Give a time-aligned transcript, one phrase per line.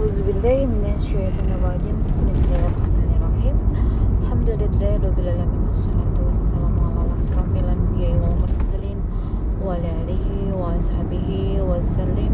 [0.00, 2.00] أعوذ بالله من الشيطان الرجيم.
[2.00, 3.56] بسم الله الرحمن الرحيم.
[4.24, 8.98] الحمد لله رب العالمين والصلاة والسلام على أشرف الأنبياء والمرسلين
[9.60, 10.24] وعلى آله
[10.56, 11.28] وأصحابه
[11.68, 12.32] وسلم.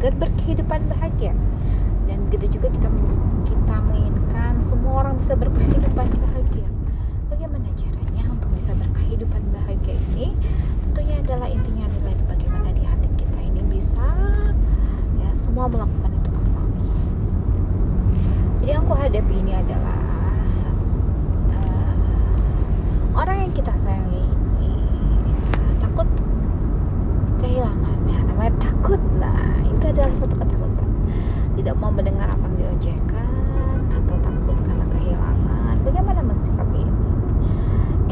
[0.00, 1.36] Agar berkehidupan bahagia.
[2.08, 2.88] Dan begitu juga kita
[3.44, 6.64] kita menginginkan semua orang bisa berkehidupan bahagia.
[7.28, 10.32] Bagaimana caranya untuk bisa berkehidupan bahagia ini?
[10.88, 14.08] Tentunya adalah intinya adalah itu bagaimana di hati kita ini bisa
[15.20, 16.96] ya semua melakukan itu karena Allah.
[18.56, 20.00] Jadi yang aku hadapi ini adalah
[21.60, 21.92] eh,
[23.20, 24.24] orang yang kita sayangi
[24.64, 24.72] ini
[25.68, 26.08] ya, takut
[27.40, 30.88] kehilangan ya namanya takut nah itu adalah satu ketakutan
[31.56, 36.94] tidak mau mendengar apa yang diojekkan atau takut karena kehilangan bagaimana mensikapi ini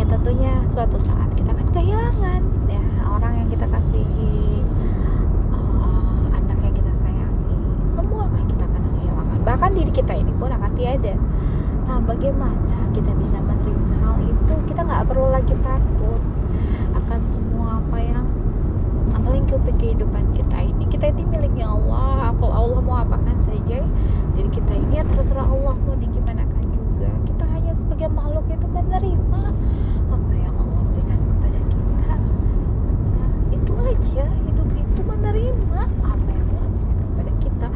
[0.00, 0.96] ya tentunya suatu
[1.28, 2.40] saat kita akan kehilangan.
[2.72, 4.64] Ya orang yang kita kasihi
[5.52, 7.60] eh, anak yang kita sayangi
[7.92, 9.38] semua akan kita akan kehilangan.
[9.44, 11.14] Bahkan diri kita ini pun akan tiada.
[11.84, 14.54] Nah bagaimana kita bisa menerima hal itu?
[14.72, 16.22] Kita nggak perlu lagi takut
[16.96, 18.24] akan semua apa yang
[19.20, 20.88] melingkupi kehidupan kita ini.
[20.88, 22.32] Kita ini miliknya Allah.
[22.40, 23.84] Kalau Allah mau apakan saja
[24.32, 27.12] diri kita ini ya terserah Allah mau digimanakan juga.
[27.28, 29.42] Kita hanya sebagai makhluk itu menerima
[30.08, 32.14] apa yang Allah berikan kepada kita
[33.12, 37.66] nah, itu aja hidup itu menerima apa yang Allah berikan kepada kita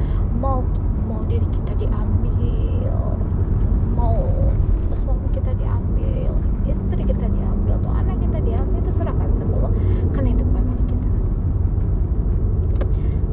[0.41, 0.65] mau
[1.05, 2.97] mau diri kita diambil
[3.93, 4.17] mau
[4.97, 6.33] suami kita diambil
[6.67, 9.73] istri kita diambil atau anak kita diambil itu serahkan sama Allah
[10.17, 11.11] karena itu bukan milik kita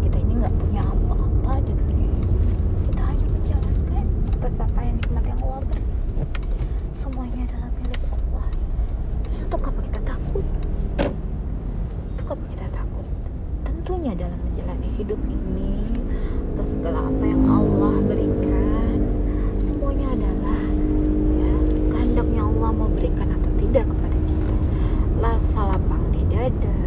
[0.03, 2.35] kita ini nggak punya apa-apa di dunia ini
[2.83, 4.05] kita hanya menjalankan
[4.37, 5.83] atas apa yang nikmat yang Allah beri
[6.99, 8.47] semuanya adalah milik Allah
[9.23, 10.45] terus untuk apa kita takut?
[12.13, 13.07] Untuk apa kita takut?
[13.65, 16.05] Tentunya dalam menjalani hidup ini
[16.53, 19.09] atas segala apa yang Allah berikan
[19.57, 20.61] semuanya adalah
[21.41, 21.53] ya
[21.89, 24.55] kehendaknya Allah mau berikan atau tidak kepada kita.
[25.17, 26.77] La salapang di dada.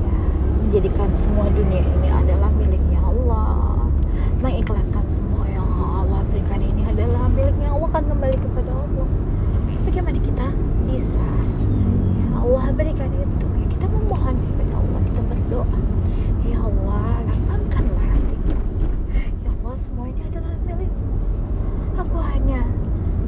[0.00, 0.16] Ya
[0.64, 3.84] menjadikan semua dunia ini adalah miliknya Allah.
[4.40, 9.08] Mengikhlaskan semua yang Allah berikan ini adalah miliknya Allah akan kembali kepada Allah
[9.92, 10.46] bagaimana kita
[10.86, 11.20] bisa
[12.16, 15.78] ya Allah berikan itu ya kita memohon kepada Allah kita berdoa
[16.46, 18.56] ya Allah lapangkanlah hatiku
[19.42, 20.92] ya Allah semua ini adalah milik
[21.98, 22.62] aku hanya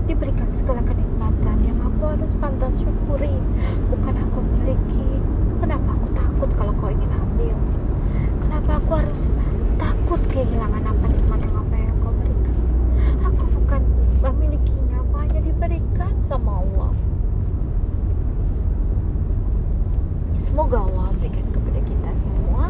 [0.04, 1.56] diberikan segala kenikmatan.
[1.64, 3.36] Yang aku harus pantas syukuri.
[3.92, 5.10] Bukan aku miliki.
[5.60, 7.56] Kenapa aku takut kalau kau ingin ambil?
[8.44, 9.38] Kenapa aku harus
[9.80, 12.56] takut kehilangan apa nikmat yang apa yang kau berikan?
[13.24, 13.82] Aku bukan
[14.20, 15.00] memilikinya.
[15.08, 16.92] Aku hanya diberikan sama Allah.
[20.36, 22.68] Semoga Allah berikan kepada kita semua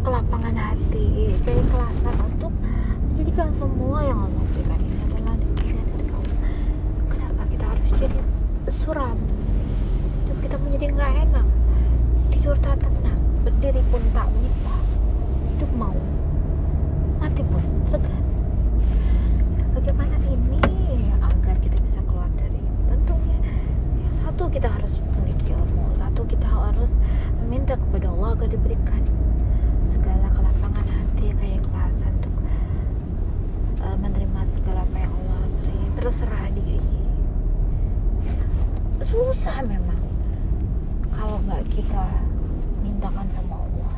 [0.00, 2.52] kelapangan hati keikhlasan untuk
[3.12, 6.36] menjadikan semua yang Allah berikan ini adalah diberikan dari Allah
[7.12, 8.18] kenapa kita harus jadi
[8.72, 9.16] suram
[10.24, 11.46] hidup kita menjadi nggak enak
[12.32, 14.74] tidur tak tenang berdiri pun tak bisa
[15.52, 15.96] hidup mau
[17.20, 18.24] mati pun segan
[19.76, 20.64] bagaimana ini
[21.20, 23.38] agar kita bisa keluar dari ini tentunya
[24.00, 26.96] ya, satu kita harus memiliki ilmu satu kita harus
[27.44, 29.04] meminta kepada Allah agar diberikan
[29.90, 32.34] segala kelapangan hati keikhlasan untuk
[33.82, 36.78] uh, menerima segala apa yang Allah beri berserah diri
[39.10, 39.98] susah memang.
[41.10, 42.06] Kalau nggak kita
[42.86, 43.94] mintakan sama Allah.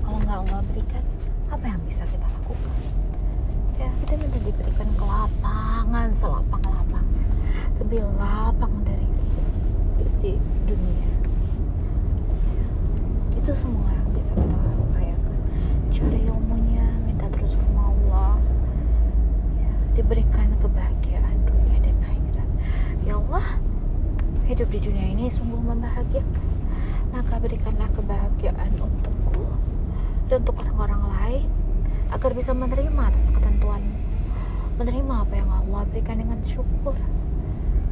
[0.00, 1.04] Kalau nggak Allah berikan
[1.52, 2.80] apa yang bisa kita lakukan?
[3.76, 7.28] Ya kita minta diberikan kelapangan selapang-lapangnya
[7.76, 9.04] lebih lapang dari
[10.00, 11.12] isi dunia.
[13.36, 15.40] Itu semua yang bisa kita upayakan.
[15.92, 18.40] Cari ilmunya minta terus sama Allah.
[19.60, 22.48] Ya, diberikan kebahagiaan dunia dan akhirat.
[23.04, 23.60] Ya Allah
[24.50, 26.46] hidup di dunia ini sungguh membahagiakan.
[27.14, 29.46] Maka berikanlah kebahagiaan untukku
[30.26, 31.48] dan untuk orang-orang lain
[32.10, 33.82] agar bisa menerima atas ketentuan
[34.74, 36.98] menerima apa yang Allah berikan dengan syukur.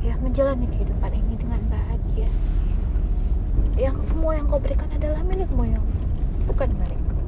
[0.03, 2.31] Ya menjalani kehidupan ini dengan bahagia.
[3.79, 5.79] Yang semua yang kau berikan adalah milikmu ya
[6.51, 7.19] bukan milikku.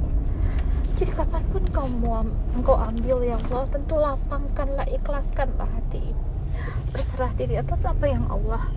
[0.98, 2.26] Jadi kapan pun kau mau
[2.56, 6.24] engkau ambil ya Allah tentu lapangkanlah ikhlaskanlah hati ini.
[6.90, 8.70] Berserah diri atas apa yang Allah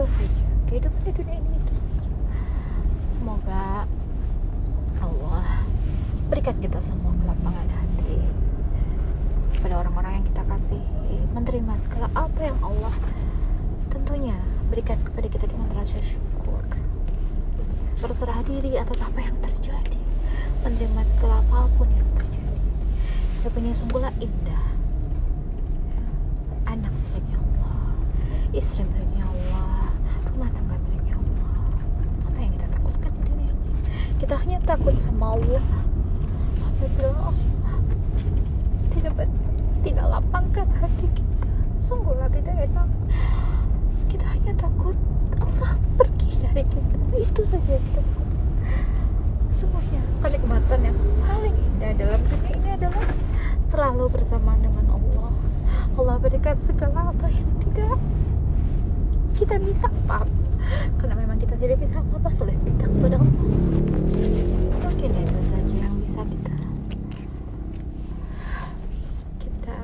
[0.00, 2.12] itu saja kehidupan di dunia ini itu saja
[3.04, 3.84] semoga
[6.32, 8.16] berikan kita semua kelapangan hati
[9.60, 12.96] pada orang-orang yang kita kasihi menerima segala apa yang Allah
[13.92, 14.40] tentunya
[14.72, 16.64] berikan kepada kita dengan rasa syukur.
[18.00, 20.00] Berserah diri atas apa yang terjadi.
[20.64, 22.56] Menerima segala apa pun yang terjadi.
[23.44, 24.64] Hidup ini sungguhlah indah.
[26.64, 28.00] Anak miliknya Allah
[28.56, 29.09] istri Allah
[30.40, 31.52] rumah tangga miliknya Allah
[32.32, 33.12] apa yang kita takutkan?
[33.28, 33.68] Dunia ini
[34.16, 35.64] kita hanya takut sama Allah.
[36.64, 37.76] Apabila Allah
[38.88, 39.12] tidak
[39.84, 42.88] tidak lapangkan hati kita sungguhlah tidak enak.
[44.08, 44.96] Kita hanya takut
[45.44, 46.96] Allah pergi dari kita.
[47.20, 48.00] Itu saja kita
[49.52, 53.04] sungguhnya kenikmatan yang paling indah dalam dunia ini adalah
[53.68, 55.36] selalu bersama dengan Allah.
[56.00, 58.00] Allah berikan segala apa yang tidak
[59.40, 60.28] kita bisa apa
[61.00, 63.48] karena memang kita tidak bisa apa-apa selain minta kepada Allah.
[64.84, 66.56] Mungkin itu saja yang bisa kita
[69.40, 69.76] kita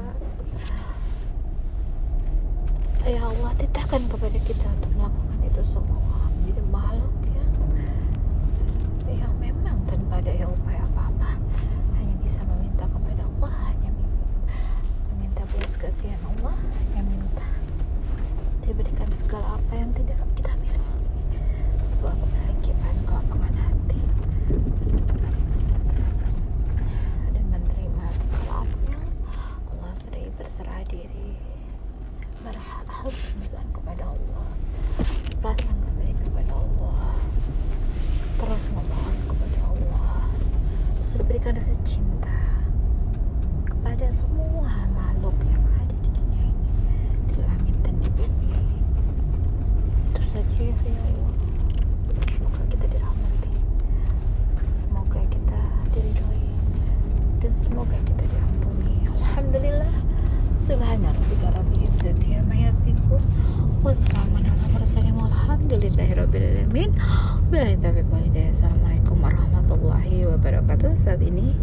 [3.09, 6.21] ya Allah titahkan kepada kita untuk melakukan itu semua.
[6.37, 7.53] Menjadi makhluk yang
[9.09, 11.41] yang memang tanpa daya upaya apa-apa.
[11.97, 13.89] Hanya bisa meminta kepada Allah hanya
[15.17, 16.61] meminta belas kasihan Allah
[16.93, 17.49] yang minta.
[18.67, 21.41] Diberikan segala apa yang tidak kita miliki.
[21.89, 24.03] Sebuah kebahagiaan kelapangan hati.
[27.33, 29.07] Dan menerima segala apa yang
[29.73, 31.33] Allah beri berserah diri.
[32.45, 34.49] Berhusnuzan kepada Allah.
[35.41, 37.17] Prasangka baik kepada Allah.
[38.37, 40.29] Terus memohon kepada Allah.
[41.01, 42.37] Sudah berikan rasa cinta
[43.87, 46.75] kepada semua makhluk yang ada di dunia ini
[47.31, 48.53] di langit dan di bumi
[50.11, 50.75] itu saja ya
[51.07, 51.33] Allah
[52.35, 53.55] semoga kita dirahmati
[54.75, 55.61] semoga kita
[55.95, 56.51] diridhoi
[57.39, 59.95] dan semoga kita diampuni Alhamdulillah
[68.27, 70.93] Hidayah Assalamualaikum warahmatullahi wabarakatuh.
[71.01, 71.57] Saat ini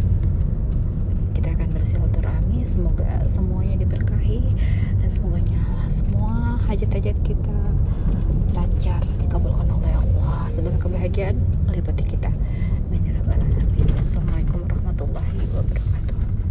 [1.38, 2.64] kita akan bersilaturahmi.
[2.64, 4.42] Semoga semuanya diberkahi
[4.98, 7.60] Dan semoga nyala semua hajat-hajat kita
[8.56, 10.48] lancar Dikabulkan oleh Allah.
[10.50, 11.38] Segala kebahagiaan
[11.70, 12.33] meliputi kita